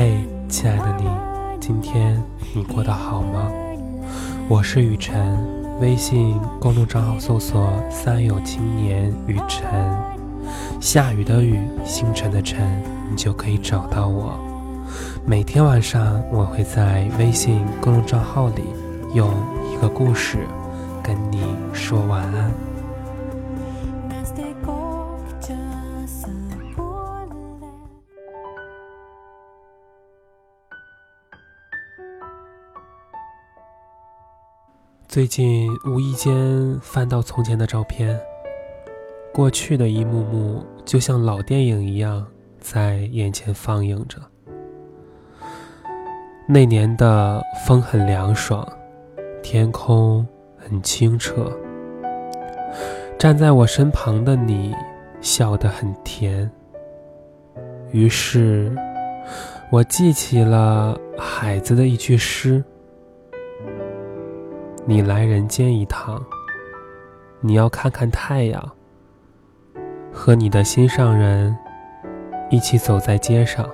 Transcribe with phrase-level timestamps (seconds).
[0.00, 0.16] 嘿，
[0.48, 1.10] 亲爱的你，
[1.60, 2.22] 今天
[2.54, 3.50] 你过得好吗？
[4.48, 5.36] 我是雨晨，
[5.80, 9.68] 微信公众账号搜索“三有青年雨晨”，
[10.80, 12.80] 下雨的雨，星辰的辰，
[13.10, 14.38] 你就可以找到我。
[15.26, 18.62] 每天晚上，我会在微信公众账号里
[19.14, 19.28] 用
[19.68, 20.46] 一个故事
[21.02, 21.42] 跟你
[21.72, 22.67] 说晚安。
[35.08, 38.20] 最近无意间翻到从前的照片，
[39.32, 42.26] 过去的一幕幕就像老电影一样
[42.60, 44.18] 在眼前放映着。
[46.46, 48.70] 那年的风很凉爽，
[49.42, 50.26] 天空
[50.58, 51.50] 很清澈。
[53.18, 54.74] 站在我身旁的你
[55.22, 56.48] 笑得很甜，
[57.92, 58.70] 于是
[59.72, 62.62] 我记起了海子的一句诗。
[64.90, 66.18] 你来人间一趟，
[67.42, 68.72] 你要看看太阳，
[70.10, 71.54] 和你的心上人
[72.48, 73.68] 一起走在街上。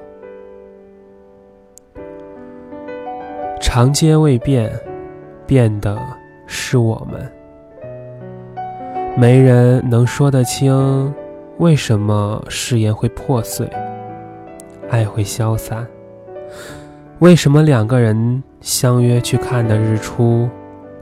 [3.60, 4.72] 长街未变，
[5.46, 5.96] 变的
[6.48, 7.32] 是我们。
[9.16, 11.14] 没人能说得清，
[11.58, 13.70] 为什么誓言会破碎，
[14.90, 15.86] 爱会消散？
[17.20, 20.50] 为什么两个人相约去看的日出？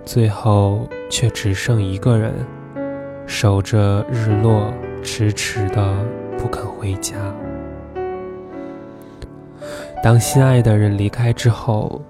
[0.04, 2.34] 最后却只剩一个人
[3.26, 4.72] 守着日落，
[5.02, 5.96] 迟迟的
[6.36, 7.16] 不肯回家。
[10.02, 12.02] 当心爱的人离开之后，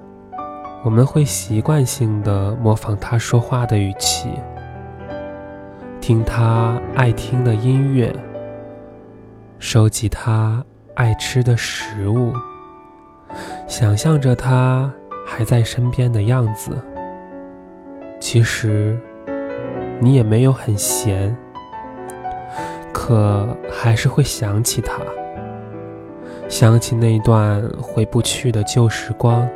[0.82, 4.30] 我们会习惯性的模仿他说话的语气，
[6.00, 8.10] 听他爱听的音乐，
[9.58, 12.32] 收集他爱吃的食物，
[13.68, 14.90] 想象着他
[15.26, 16.76] 还在身边的样子。
[18.22, 18.96] 其实，
[19.98, 21.36] 你也没有很闲，
[22.92, 25.02] 可还是会想起他，
[26.48, 29.46] 想起那段回不去的旧时光。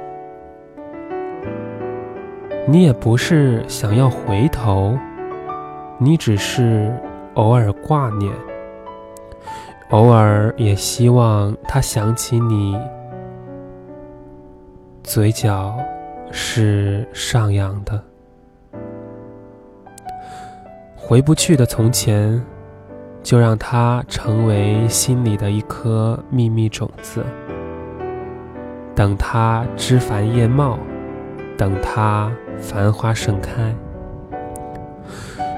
[2.67, 4.99] 你也不是想要回头，
[5.97, 6.93] 你只是
[7.35, 8.35] 偶尔挂念，
[9.91, 12.77] 偶尔也希望他想起你，
[15.05, 15.73] 嘴角
[16.33, 18.03] 是上扬的。
[21.09, 22.45] 回不去的从前，
[23.23, 27.25] 就让它成为心里的一颗秘密种子。
[28.93, 30.77] 等它枝繁叶茂，
[31.57, 32.29] 等它
[32.59, 33.73] 繁花盛开。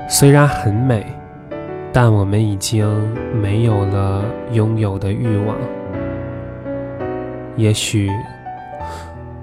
[0.06, 1.06] 虽然很美，
[1.94, 2.86] 但我们已经
[3.40, 4.22] 没有了
[4.52, 5.56] 拥有的欲望。
[7.56, 8.10] 也许，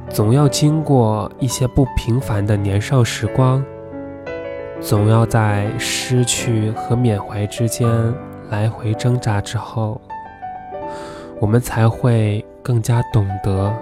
[0.08, 3.66] 总要经过一些不平凡的年少时光。
[4.82, 7.90] 总要在失去和缅怀之间
[8.50, 10.00] 来回挣扎之后，
[11.40, 13.74] 我们才会更加懂得，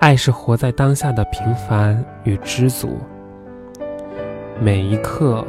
[0.00, 2.98] 爱是活在当下的平凡与知足，
[4.60, 5.44] 每一刻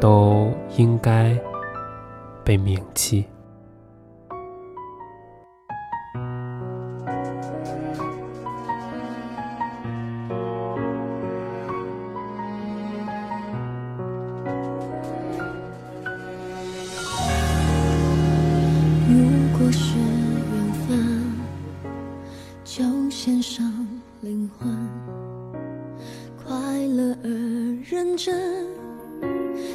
[0.00, 1.38] 都应该
[2.42, 3.24] 被铭记。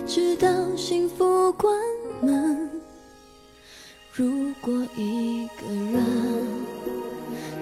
[0.09, 1.72] 直到幸福关
[2.20, 2.68] 门。
[4.12, 6.03] 如果一个人，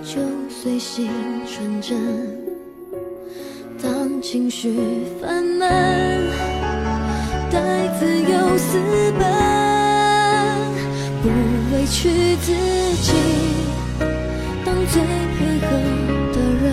[0.01, 1.09] 就随心
[1.45, 1.97] 纯真。
[3.83, 4.79] 当情绪
[5.21, 5.69] 烦闷，
[7.51, 8.77] 带自由私
[9.19, 9.21] 奔，
[11.21, 11.27] 不
[11.75, 12.53] 委屈自
[13.01, 13.11] 己，
[14.63, 15.01] 当最
[15.35, 15.67] 配合
[16.31, 16.65] 的人，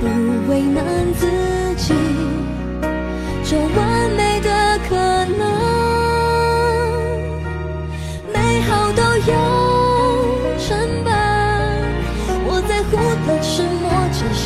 [0.00, 0.04] 不
[0.48, 1.26] 为难自。
[3.42, 3.79] 这完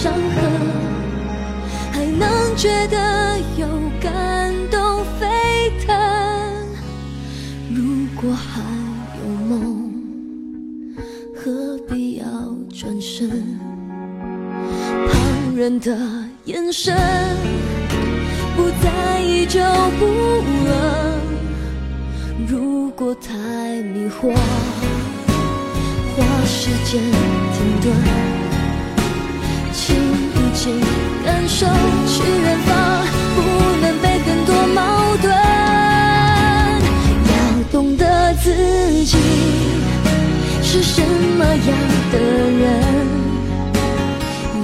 [0.04, 0.20] 伤痕，
[1.90, 3.66] 还能觉得有
[4.02, 5.96] 感动沸腾。
[7.74, 8.60] 如果还
[9.16, 9.90] 有梦，
[11.34, 12.26] 何必要
[12.68, 13.30] 转身？
[15.08, 15.96] 旁人的
[16.44, 16.94] 眼神。
[18.54, 19.58] 不在意就
[19.98, 20.04] 不
[20.68, 21.20] 冷。
[22.46, 24.34] 如果太迷惑，
[26.14, 26.26] 花。
[26.46, 27.84] 时间停顿，
[29.86, 29.98] 请一
[30.54, 30.70] 起
[31.26, 31.66] 感受
[32.06, 33.04] 去远方，
[33.36, 33.38] 不
[33.82, 34.80] 能被很多矛
[35.20, 35.30] 盾。
[37.28, 37.32] 要
[37.70, 38.46] 懂得自
[39.04, 39.18] 己
[40.62, 41.02] 是什
[41.36, 41.76] 么样
[42.10, 42.18] 的
[42.60, 42.62] 人，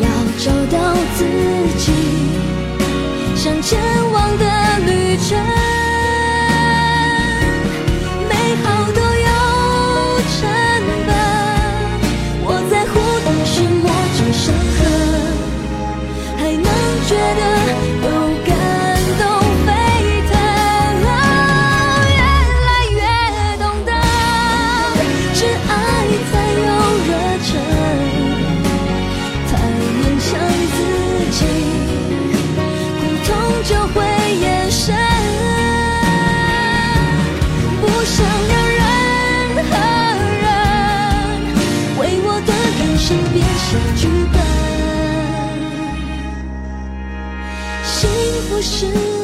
[0.00, 0.08] 要
[0.38, 0.78] 找到
[1.19, 1.20] 自
[1.76, 1.93] 己
[3.37, 3.78] 想前
[43.42, 44.42] 写剧本
[47.84, 48.08] 幸
[48.48, 49.19] 福是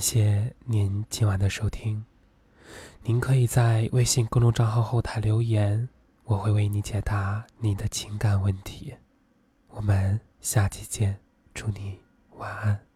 [0.00, 2.02] 感谢您今晚的收听，
[3.02, 5.86] 您可以在微信公众账号后台留言，
[6.24, 8.94] 我会为你解答你的情感问题。
[9.68, 11.20] 我们下期见，
[11.52, 11.98] 祝你
[12.38, 12.89] 晚安。